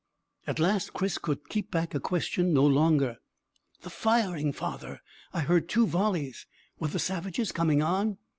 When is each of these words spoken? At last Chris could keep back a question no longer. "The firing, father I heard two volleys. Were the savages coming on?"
At 0.47 0.57
last 0.57 0.93
Chris 0.93 1.19
could 1.19 1.47
keep 1.47 1.69
back 1.69 1.93
a 1.93 1.99
question 1.99 2.53
no 2.55 2.65
longer. 2.65 3.17
"The 3.83 3.91
firing, 3.91 4.51
father 4.51 5.03
I 5.31 5.41
heard 5.41 5.69
two 5.69 5.85
volleys. 5.85 6.47
Were 6.79 6.87
the 6.87 6.97
savages 6.97 7.51
coming 7.51 7.83
on?" 7.83 8.17